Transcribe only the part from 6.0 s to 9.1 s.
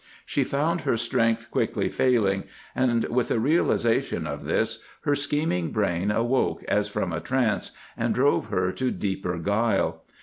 awoke as from a trance, and drove her to